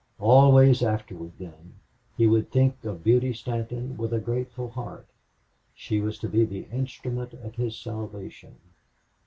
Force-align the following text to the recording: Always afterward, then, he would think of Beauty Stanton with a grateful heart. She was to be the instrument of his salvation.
Always 0.19 0.81
afterward, 0.81 1.33
then, 1.37 1.75
he 2.17 2.25
would 2.25 2.49
think 2.51 2.83
of 2.85 3.03
Beauty 3.03 3.33
Stanton 3.35 3.97
with 3.97 4.11
a 4.13 4.19
grateful 4.19 4.71
heart. 4.71 5.05
She 5.75 6.01
was 6.01 6.17
to 6.21 6.27
be 6.27 6.43
the 6.43 6.65
instrument 6.71 7.33
of 7.33 7.53
his 7.53 7.77
salvation. 7.77 8.55